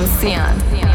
with. 0.00 0.89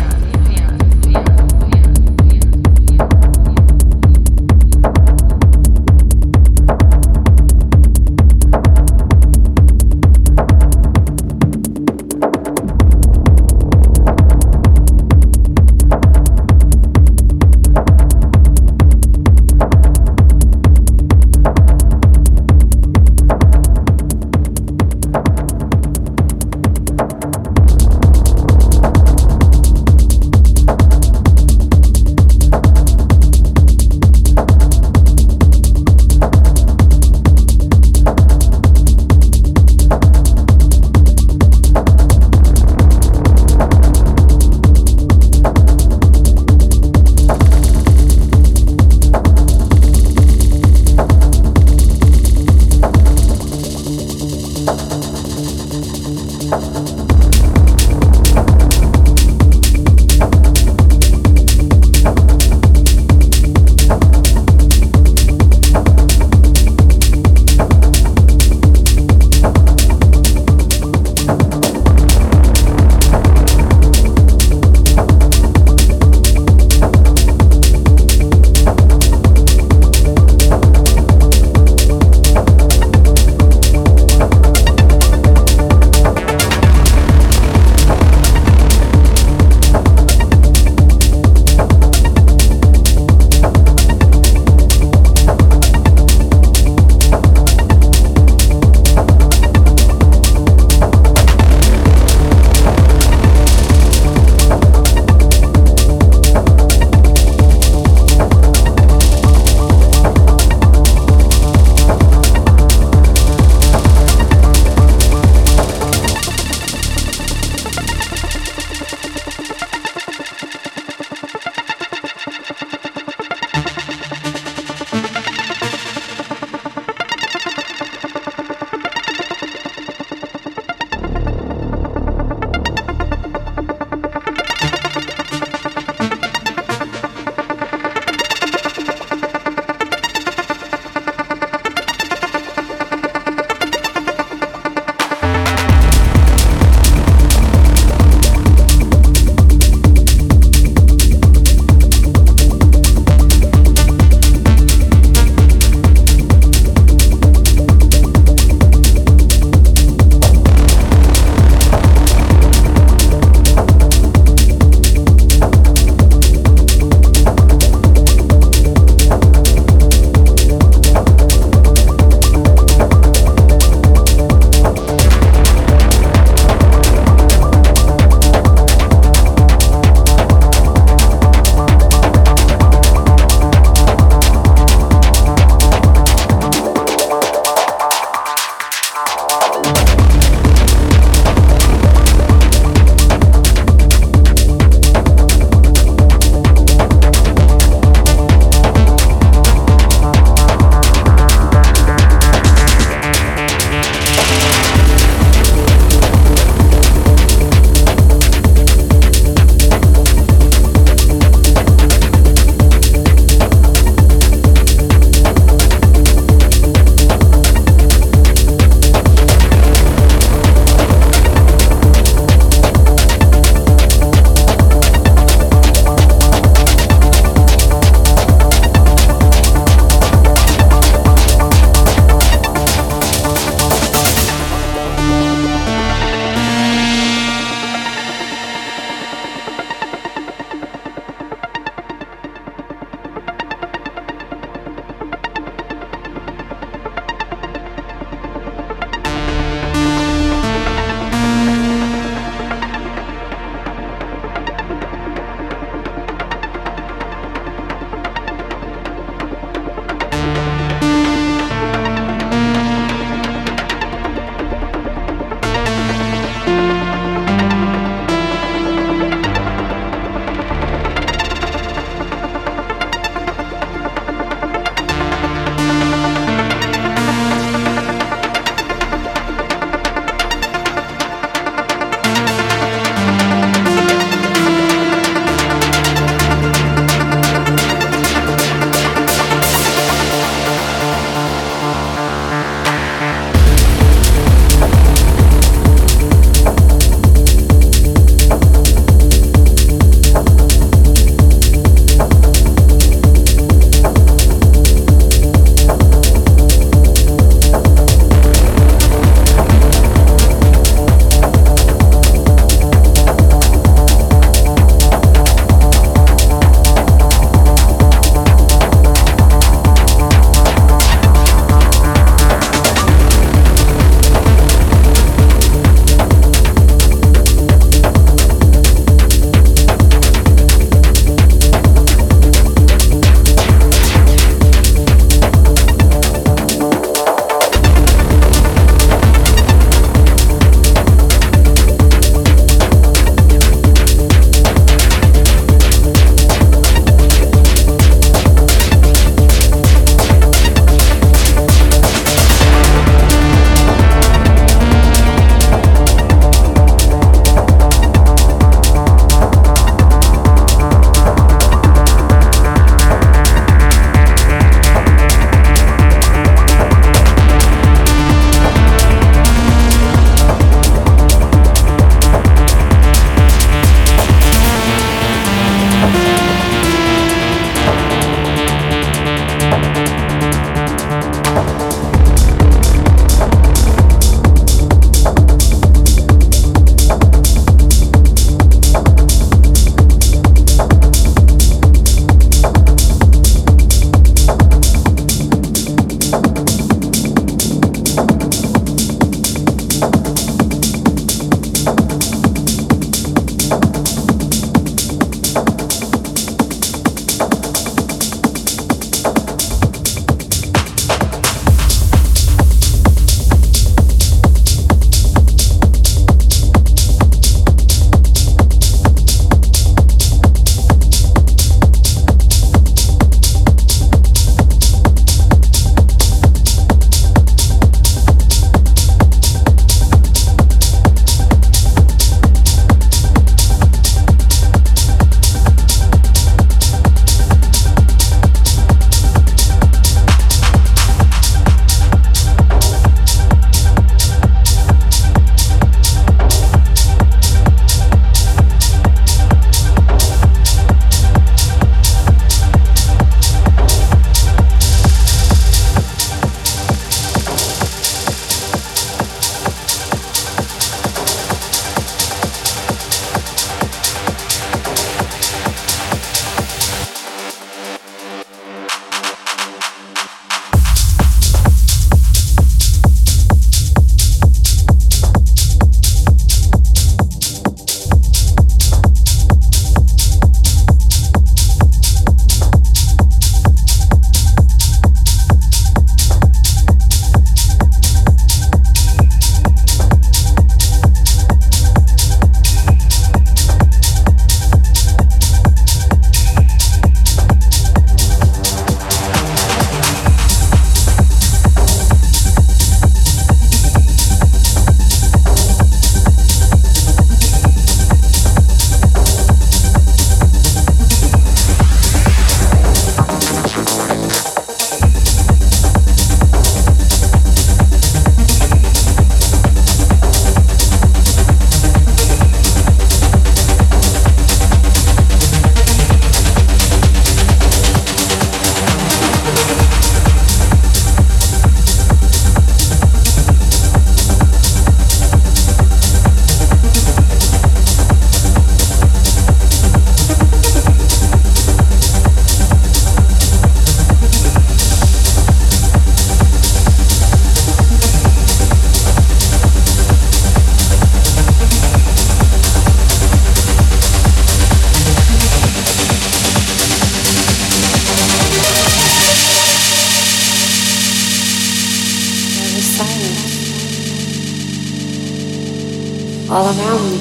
Around 566.57 566.91
me. 566.91 566.99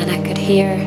And 0.00 0.10
I 0.10 0.26
could 0.26 0.38
hear 0.38 0.81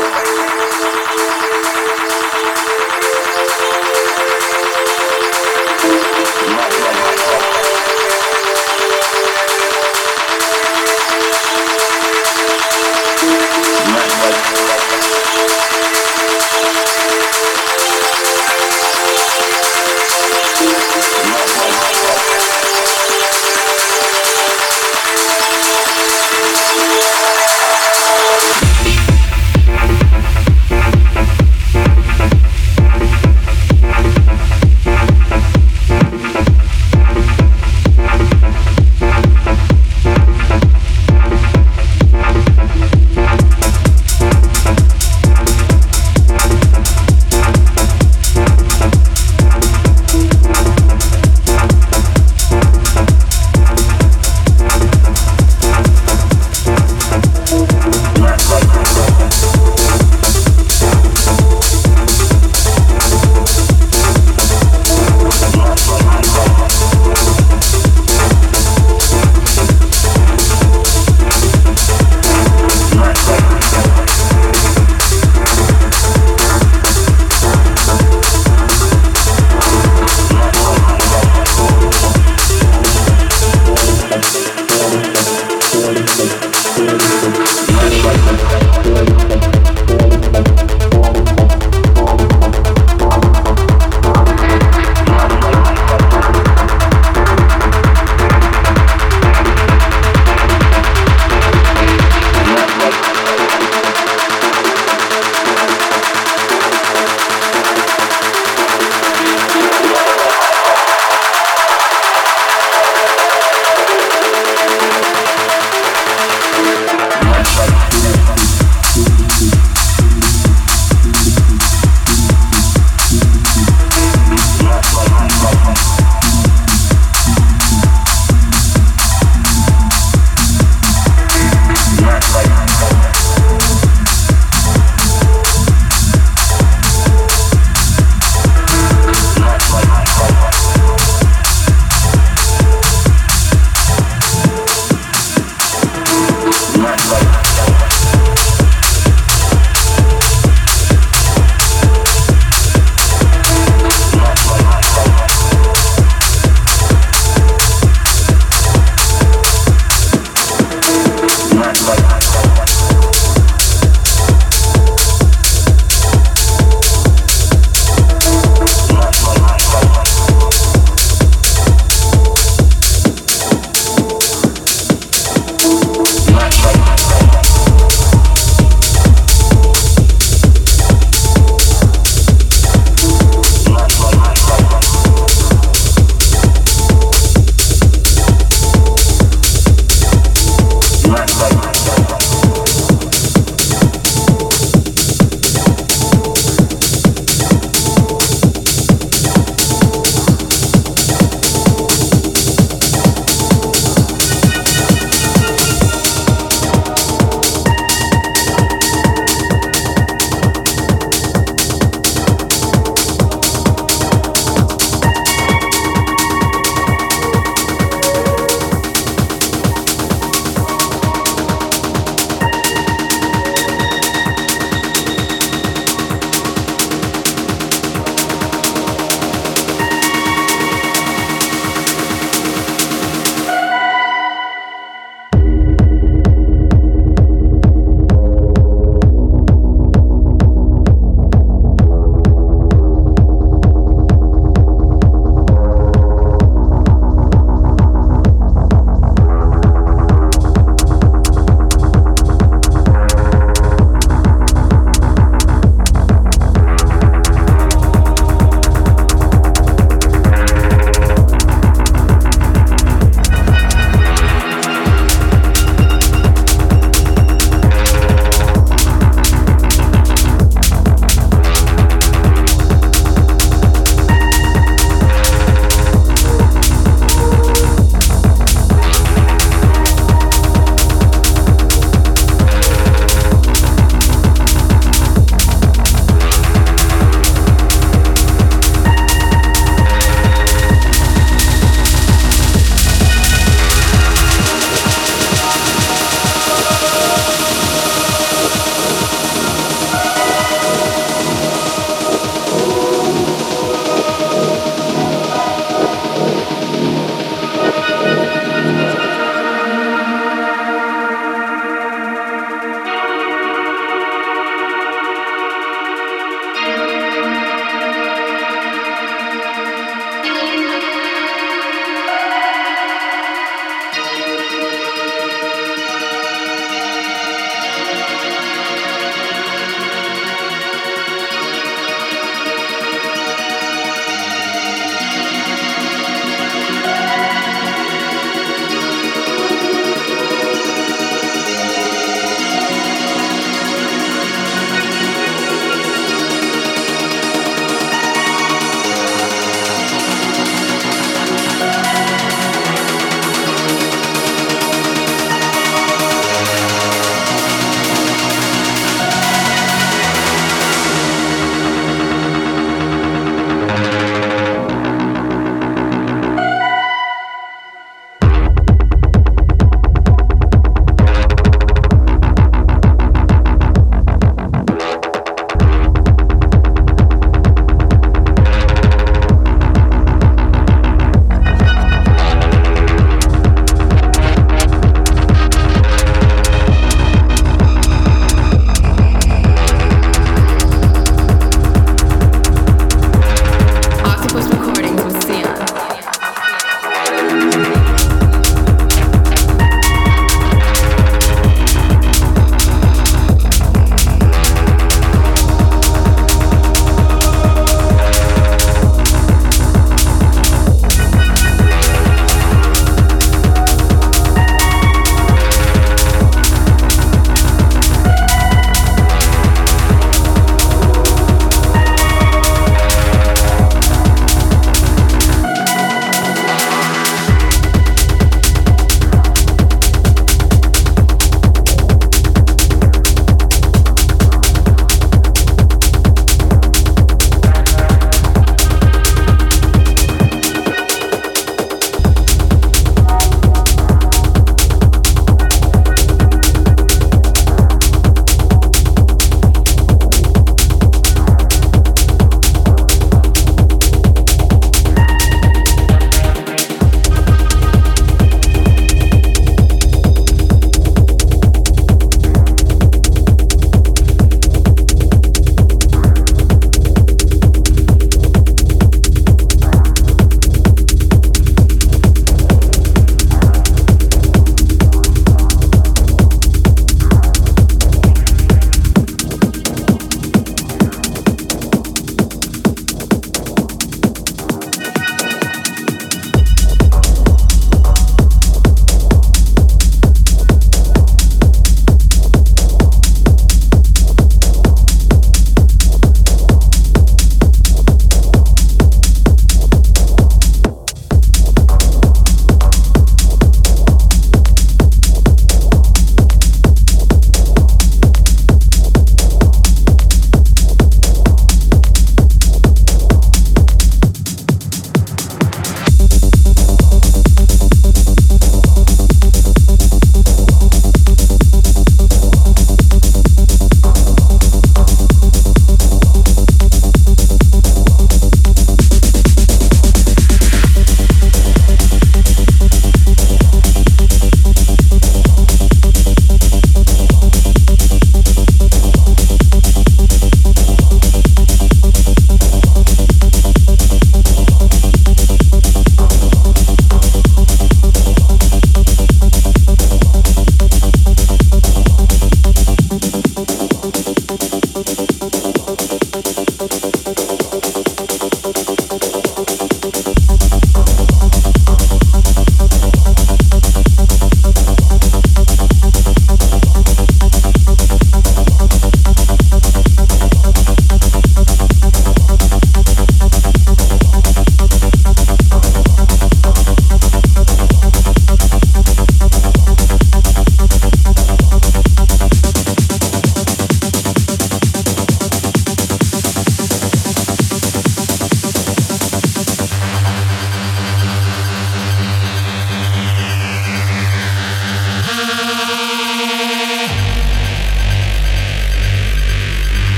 Not 0.00 0.47